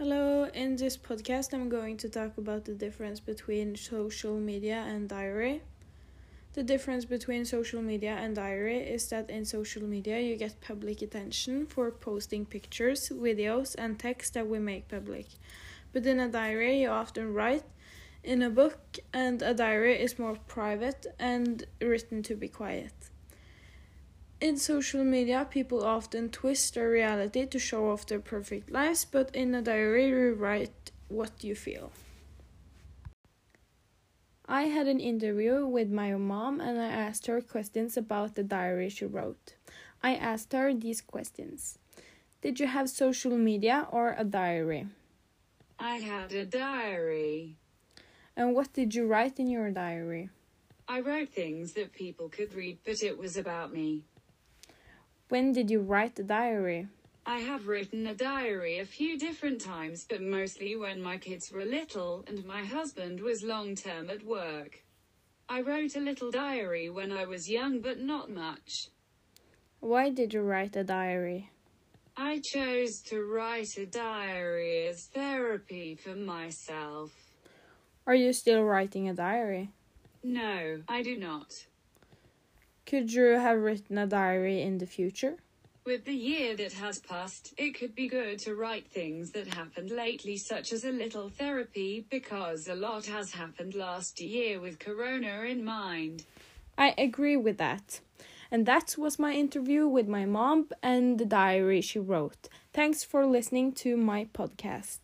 Hello, 0.00 0.48
in 0.54 0.76
this 0.76 0.96
podcast, 0.96 1.52
I'm 1.52 1.68
going 1.68 1.98
to 1.98 2.08
talk 2.08 2.38
about 2.38 2.64
the 2.64 2.72
difference 2.72 3.20
between 3.20 3.76
social 3.76 4.38
media 4.38 4.82
and 4.88 5.06
diary. 5.06 5.60
The 6.54 6.62
difference 6.62 7.04
between 7.04 7.44
social 7.44 7.82
media 7.82 8.12
and 8.12 8.34
diary 8.34 8.78
is 8.78 9.10
that 9.10 9.28
in 9.28 9.44
social 9.44 9.82
media, 9.82 10.18
you 10.18 10.36
get 10.36 10.58
public 10.62 11.02
attention 11.02 11.66
for 11.66 11.90
posting 11.90 12.46
pictures, 12.46 13.10
videos, 13.10 13.74
and 13.76 13.98
text 13.98 14.32
that 14.32 14.48
we 14.48 14.58
make 14.58 14.88
public. 14.88 15.26
But 15.92 16.06
in 16.06 16.18
a 16.18 16.28
diary, 16.28 16.80
you 16.80 16.88
often 16.88 17.34
write 17.34 17.64
in 18.24 18.40
a 18.40 18.48
book, 18.48 19.00
and 19.12 19.42
a 19.42 19.52
diary 19.52 20.00
is 20.00 20.18
more 20.18 20.38
private 20.48 21.08
and 21.18 21.66
written 21.78 22.22
to 22.22 22.34
be 22.34 22.48
quiet. 22.48 23.10
In 24.40 24.56
social 24.56 25.04
media, 25.04 25.46
people 25.50 25.84
often 25.84 26.30
twist 26.30 26.72
their 26.74 26.88
reality 26.88 27.44
to 27.44 27.58
show 27.58 27.90
off 27.90 28.06
their 28.06 28.20
perfect 28.20 28.70
lives, 28.70 29.04
but 29.04 29.34
in 29.36 29.54
a 29.54 29.60
diary, 29.60 30.08
you 30.08 30.32
write 30.32 30.90
what 31.08 31.44
you 31.44 31.54
feel. 31.54 31.92
I 34.48 34.62
had 34.62 34.88
an 34.88 34.98
interview 34.98 35.66
with 35.66 35.90
my 35.90 36.14
mom 36.14 36.58
and 36.58 36.80
I 36.80 36.86
asked 36.86 37.26
her 37.26 37.42
questions 37.42 37.98
about 37.98 38.34
the 38.34 38.42
diary 38.42 38.88
she 38.88 39.04
wrote. 39.04 39.54
I 40.02 40.16
asked 40.16 40.54
her 40.54 40.72
these 40.72 41.02
questions 41.02 41.78
Did 42.40 42.58
you 42.58 42.66
have 42.66 42.88
social 42.88 43.36
media 43.36 43.86
or 43.92 44.14
a 44.16 44.24
diary? 44.24 44.86
I 45.78 45.96
had 45.96 46.32
a 46.32 46.46
diary. 46.46 47.56
And 48.34 48.54
what 48.54 48.72
did 48.72 48.94
you 48.94 49.06
write 49.06 49.38
in 49.38 49.48
your 49.48 49.70
diary? 49.70 50.30
I 50.88 51.00
wrote 51.00 51.28
things 51.28 51.74
that 51.74 51.92
people 51.92 52.30
could 52.30 52.54
read, 52.54 52.78
but 52.84 53.02
it 53.02 53.18
was 53.18 53.36
about 53.36 53.72
me. 53.72 54.02
When 55.30 55.52
did 55.52 55.70
you 55.70 55.80
write 55.80 56.16
the 56.16 56.24
diary? 56.24 56.88
I 57.24 57.38
have 57.38 57.68
written 57.68 58.04
a 58.08 58.14
diary 58.16 58.80
a 58.80 58.84
few 58.84 59.16
different 59.16 59.60
times, 59.60 60.04
but 60.08 60.20
mostly 60.20 60.74
when 60.74 61.00
my 61.00 61.18
kids 61.18 61.52
were 61.52 61.64
little 61.64 62.24
and 62.26 62.44
my 62.44 62.64
husband 62.64 63.20
was 63.20 63.44
long 63.44 63.76
term 63.76 64.10
at 64.10 64.24
work. 64.26 64.82
I 65.48 65.60
wrote 65.60 65.94
a 65.94 66.00
little 66.00 66.32
diary 66.32 66.90
when 66.90 67.12
I 67.12 67.26
was 67.26 67.48
young, 67.48 67.80
but 67.80 68.00
not 68.00 68.28
much. 68.28 68.88
Why 69.78 70.10
did 70.10 70.34
you 70.34 70.40
write 70.40 70.74
a 70.74 70.82
diary? 70.82 71.50
I 72.16 72.40
chose 72.42 73.00
to 73.02 73.22
write 73.22 73.78
a 73.78 73.86
diary 73.86 74.88
as 74.88 75.04
therapy 75.14 75.94
for 75.94 76.16
myself. 76.16 77.12
Are 78.04 78.16
you 78.16 78.32
still 78.32 78.64
writing 78.64 79.08
a 79.08 79.14
diary? 79.14 79.70
No, 80.24 80.82
I 80.88 81.02
do 81.02 81.16
not. 81.16 81.52
Could 82.90 83.12
you 83.12 83.38
have 83.38 83.60
written 83.60 83.98
a 83.98 84.06
diary 84.08 84.62
in 84.62 84.78
the 84.78 84.84
future? 84.84 85.36
With 85.86 86.06
the 86.06 86.12
year 86.12 86.56
that 86.56 86.72
has 86.72 86.98
passed, 86.98 87.54
it 87.56 87.78
could 87.78 87.94
be 87.94 88.08
good 88.08 88.40
to 88.40 88.56
write 88.56 88.88
things 88.88 89.30
that 89.30 89.54
happened 89.54 89.92
lately, 89.92 90.36
such 90.36 90.72
as 90.72 90.84
a 90.84 90.90
little 90.90 91.28
therapy, 91.28 92.04
because 92.10 92.66
a 92.66 92.74
lot 92.74 93.06
has 93.06 93.30
happened 93.30 93.76
last 93.76 94.20
year 94.20 94.58
with 94.58 94.80
Corona 94.80 95.42
in 95.42 95.64
mind. 95.64 96.24
I 96.76 96.92
agree 96.98 97.36
with 97.36 97.58
that. 97.58 98.00
And 98.50 98.66
that 98.66 98.96
was 98.98 99.20
my 99.20 99.34
interview 99.34 99.86
with 99.86 100.08
my 100.08 100.24
mom 100.24 100.70
and 100.82 101.16
the 101.16 101.24
diary 101.24 101.82
she 101.82 102.00
wrote. 102.00 102.48
Thanks 102.72 103.04
for 103.04 103.24
listening 103.24 103.70
to 103.84 103.96
my 103.96 104.24
podcast. 104.34 104.98